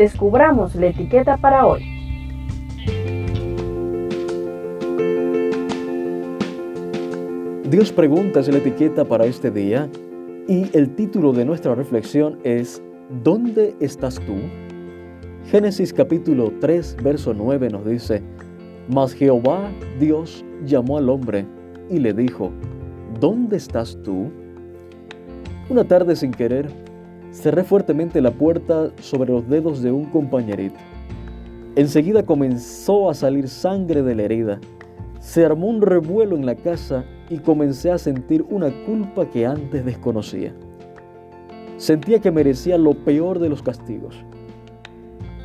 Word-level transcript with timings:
descubramos 0.00 0.74
la 0.76 0.86
etiqueta 0.86 1.36
para 1.36 1.66
hoy. 1.66 1.82
Dios 7.68 7.92
pregunta 7.92 8.40
es 8.40 8.48
la 8.48 8.56
etiqueta 8.56 9.04
para 9.04 9.26
este 9.26 9.50
día 9.50 9.90
y 10.48 10.74
el 10.74 10.94
título 10.94 11.34
de 11.34 11.44
nuestra 11.44 11.74
reflexión 11.74 12.38
es 12.44 12.82
¿Dónde 13.22 13.74
estás 13.80 14.14
tú? 14.20 14.36
Génesis 15.50 15.92
capítulo 15.92 16.50
3, 16.60 16.96
verso 17.02 17.34
9 17.34 17.68
nos 17.68 17.84
dice, 17.84 18.22
Mas 18.88 19.12
Jehová 19.12 19.70
Dios 19.98 20.46
llamó 20.64 20.96
al 20.96 21.10
hombre 21.10 21.44
y 21.90 21.98
le 21.98 22.14
dijo, 22.14 22.50
¿Dónde 23.20 23.58
estás 23.58 23.98
tú? 24.02 24.30
Una 25.68 25.84
tarde 25.84 26.16
sin 26.16 26.30
querer, 26.30 26.70
cerré 27.40 27.64
fuertemente 27.64 28.20
la 28.20 28.32
puerta 28.32 28.90
sobre 29.00 29.32
los 29.32 29.48
dedos 29.48 29.82
de 29.82 29.90
un 29.90 30.04
compañerito. 30.04 30.78
Enseguida 31.74 32.22
comenzó 32.22 33.08
a 33.08 33.14
salir 33.14 33.48
sangre 33.48 34.02
de 34.02 34.14
la 34.14 34.22
herida. 34.22 34.60
Se 35.20 35.44
armó 35.44 35.68
un 35.68 35.80
revuelo 35.80 36.36
en 36.36 36.44
la 36.44 36.54
casa 36.54 37.04
y 37.30 37.38
comencé 37.38 37.90
a 37.90 37.98
sentir 37.98 38.44
una 38.50 38.70
culpa 38.84 39.24
que 39.26 39.46
antes 39.46 39.84
desconocía. 39.84 40.52
Sentía 41.78 42.20
que 42.20 42.30
merecía 42.30 42.76
lo 42.76 42.92
peor 42.92 43.38
de 43.38 43.48
los 43.48 43.62
castigos. 43.62 44.16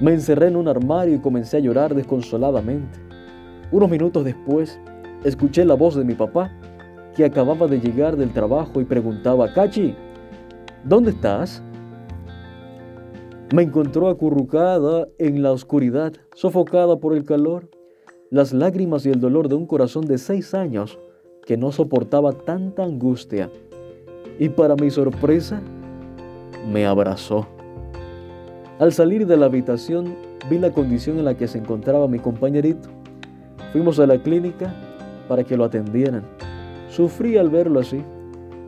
Me 0.01 0.11
encerré 0.11 0.47
en 0.47 0.57
un 0.57 0.67
armario 0.67 1.16
y 1.16 1.19
comencé 1.19 1.57
a 1.57 1.61
llorar 1.61 1.95
desconsoladamente. 1.95 2.99
Unos 3.71 3.89
minutos 3.89 4.25
después, 4.25 4.77
escuché 5.23 5.63
la 5.63 5.75
voz 5.75 5.95
de 5.95 6.03
mi 6.03 6.13
papá, 6.13 6.51
que 7.16 7.23
acababa 7.23 7.67
de 7.67 7.79
llegar 7.79 8.17
del 8.17 8.33
trabajo 8.33 8.81
y 8.81 8.83
preguntaba, 8.83 9.53
Cachi, 9.53 9.95
¿dónde 10.83 11.11
estás? 11.11 11.63
Me 13.53 13.61
encontró 13.61 14.09
acurrucada 14.09 15.07
en 15.19 15.43
la 15.43 15.51
oscuridad, 15.51 16.13
sofocada 16.33 16.97
por 16.97 17.15
el 17.15 17.23
calor, 17.25 17.69
las 18.31 18.53
lágrimas 18.53 19.05
y 19.05 19.09
el 19.09 19.19
dolor 19.19 19.49
de 19.49 19.55
un 19.55 19.67
corazón 19.67 20.05
de 20.05 20.17
seis 20.17 20.55
años 20.55 20.97
que 21.45 21.55
no 21.55 21.71
soportaba 21.71 22.33
tanta 22.33 22.83
angustia. 22.83 23.51
Y 24.39 24.49
para 24.49 24.75
mi 24.75 24.89
sorpresa, 24.89 25.61
me 26.71 26.88
abrazó. 26.88 27.47
Al 28.79 28.91
salir 28.91 29.27
de 29.27 29.38
la 29.38 29.45
habitación 29.45 30.16
vi 30.49 30.57
la 30.57 30.71
condición 30.71 31.19
en 31.19 31.25
la 31.25 31.38
que 31.38 31.47
se 31.47 31.59
encontraba 31.59 32.07
mi 32.07 32.19
compañerito. 32.19 32.89
Fuimos 33.71 33.99
a 33.99 34.07
la 34.07 34.17
clínica 34.17 34.73
para 35.27 35.43
que 35.43 35.55
lo 35.55 35.66
atendieran. 35.66 36.23
Sufrí 36.89 37.38
al 37.38 37.49
verlo 37.49 37.79
así, 37.79 38.01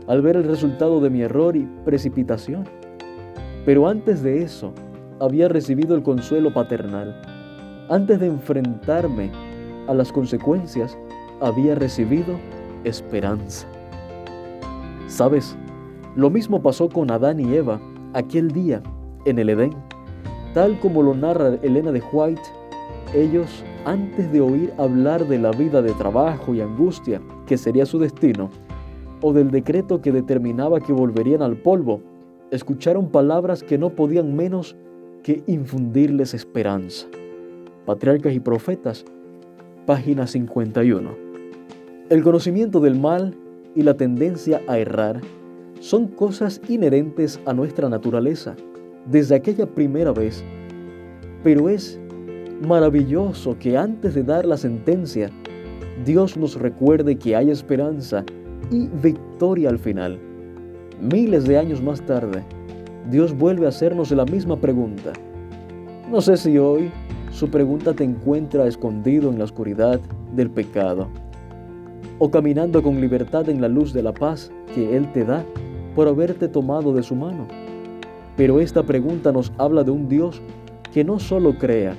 al 0.07 0.21
ver 0.21 0.35
el 0.35 0.43
resultado 0.43 1.01
de 1.01 1.09
mi 1.09 1.23
error 1.23 1.55
y 1.55 1.67
precipitación. 1.83 2.65
Pero 3.67 3.85
antes 3.85 4.23
de 4.23 4.43
eso, 4.43 4.71
había 5.19 5.49
recibido 5.49 5.93
el 5.93 6.01
consuelo 6.01 6.53
paternal. 6.53 7.13
Antes 7.89 8.17
de 8.17 8.27
enfrentarme 8.27 9.29
a 9.89 9.93
las 9.93 10.09
consecuencias, 10.09 10.97
había 11.41 11.75
recibido 11.75 12.37
esperanza. 12.85 13.67
¿Sabes? 15.07 15.57
Lo 16.15 16.29
mismo 16.29 16.61
pasó 16.61 16.87
con 16.87 17.11
Adán 17.11 17.41
y 17.41 17.55
Eva 17.55 17.81
aquel 18.13 18.51
día 18.51 18.81
en 19.25 19.37
el 19.37 19.49
Edén. 19.49 19.73
Tal 20.53 20.79
como 20.79 21.03
lo 21.03 21.13
narra 21.13 21.55
Elena 21.61 21.91
de 21.91 22.01
White, 22.13 22.41
ellos, 23.13 23.65
antes 23.83 24.31
de 24.31 24.39
oír 24.39 24.73
hablar 24.77 25.27
de 25.27 25.39
la 25.39 25.51
vida 25.51 25.81
de 25.81 25.91
trabajo 25.95 26.55
y 26.55 26.61
angustia 26.61 27.19
que 27.45 27.57
sería 27.57 27.85
su 27.85 27.99
destino, 27.99 28.49
o 29.19 29.33
del 29.33 29.51
decreto 29.51 30.01
que 30.01 30.13
determinaba 30.13 30.79
que 30.79 30.93
volverían 30.93 31.41
al 31.41 31.57
polvo, 31.57 31.99
escucharon 32.51 33.09
palabras 33.09 33.63
que 33.63 33.77
no 33.77 33.89
podían 33.89 34.35
menos 34.35 34.75
que 35.23 35.43
infundirles 35.47 36.33
esperanza. 36.33 37.07
Patriarcas 37.85 38.33
y 38.33 38.39
Profetas, 38.39 39.05
página 39.85 40.27
51. 40.27 41.09
El 42.09 42.23
conocimiento 42.23 42.79
del 42.79 42.99
mal 42.99 43.35
y 43.75 43.81
la 43.81 43.95
tendencia 43.95 44.61
a 44.67 44.77
errar 44.77 45.21
son 45.79 46.07
cosas 46.07 46.61
inherentes 46.67 47.39
a 47.45 47.53
nuestra 47.53 47.89
naturaleza 47.89 48.55
desde 49.05 49.35
aquella 49.35 49.65
primera 49.65 50.11
vez, 50.11 50.43
pero 51.43 51.69
es 51.69 51.99
maravilloso 52.65 53.57
que 53.59 53.77
antes 53.77 54.15
de 54.15 54.23
dar 54.23 54.45
la 54.45 54.57
sentencia, 54.57 55.29
Dios 56.05 56.37
nos 56.37 56.55
recuerde 56.55 57.17
que 57.17 57.35
hay 57.35 57.51
esperanza 57.51 58.23
y 58.71 58.87
victoria 58.87 59.69
al 59.69 59.79
final. 59.79 60.26
Miles 61.01 61.45
de 61.45 61.59
años 61.59 61.79
más 61.79 62.01
tarde, 62.01 62.41
Dios 63.11 63.37
vuelve 63.37 63.67
a 63.67 63.69
hacernos 63.69 64.09
la 64.09 64.25
misma 64.25 64.57
pregunta. 64.57 65.13
No 66.11 66.21
sé 66.21 66.37
si 66.37 66.57
hoy 66.57 66.91
su 67.29 67.51
pregunta 67.51 67.93
te 67.93 68.03
encuentra 68.03 68.65
escondido 68.65 69.29
en 69.29 69.37
la 69.37 69.43
oscuridad 69.43 69.99
del 70.33 70.49
pecado 70.49 71.07
o 72.17 72.31
caminando 72.31 72.81
con 72.81 72.99
libertad 72.99 73.47
en 73.47 73.61
la 73.61 73.67
luz 73.67 73.93
de 73.93 74.01
la 74.01 74.11
paz 74.11 74.51
que 74.73 74.97
Él 74.97 75.11
te 75.11 75.23
da 75.23 75.45
por 75.93 76.07
haberte 76.07 76.47
tomado 76.47 76.91
de 76.93 77.03
su 77.03 77.13
mano. 77.13 77.47
Pero 78.35 78.59
esta 78.59 78.81
pregunta 78.81 79.31
nos 79.31 79.53
habla 79.59 79.83
de 79.83 79.91
un 79.91 80.09
Dios 80.09 80.41
que 80.91 81.03
no 81.03 81.19
solo 81.19 81.59
crea, 81.59 81.95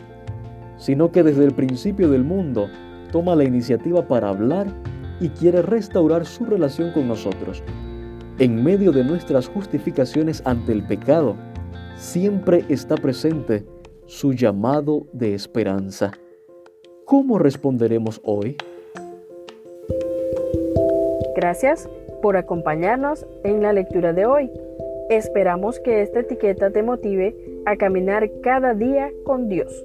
sino 0.76 1.12
que 1.12 1.22
desde 1.22 1.44
el 1.44 1.53
principio 1.53 2.09
del 2.09 2.25
mundo 2.25 2.66
toma 3.12 3.36
la 3.36 3.44
iniciativa 3.44 4.09
para 4.09 4.28
hablar 4.28 4.66
y 5.20 5.28
quiere 5.28 5.62
restaurar 5.62 6.26
su 6.26 6.44
relación 6.47 6.91
con 6.91 7.06
nosotros. 7.06 7.62
En 8.41 8.62
medio 8.62 8.93
de 8.93 9.03
nuestras 9.03 9.49
justificaciones 9.49 10.43
ante 10.44 10.71
el 10.71 10.87
pecado, 10.87 11.34
siempre 11.97 12.65
está 12.69 12.94
presente 12.94 13.65
su 14.06 14.32
llamado 14.32 15.09
de 15.12 15.34
esperanza. 15.34 16.12
¿Cómo 17.04 17.41
responderemos 17.41 18.21
hoy? 18.22 18.56
Gracias 21.34 21.88
por 22.22 22.37
acompañarnos 22.37 23.27
en 23.43 23.60
la 23.60 23.72
lectura 23.72 24.12
de 24.12 24.27
hoy. 24.27 24.53
Esperamos 25.10 25.81
que 25.81 26.03
esta 26.03 26.21
etiqueta 26.21 26.71
te 26.71 26.84
motive 26.84 27.34
a 27.66 27.75
caminar 27.75 28.31
cada 28.41 28.72
día 28.72 29.10
con 29.25 29.48
Dios. 29.48 29.84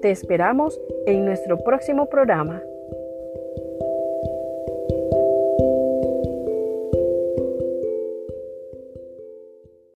Te 0.00 0.10
esperamos 0.10 0.80
en 1.04 1.26
nuestro 1.26 1.58
próximo 1.58 2.06
programa. 2.06 2.62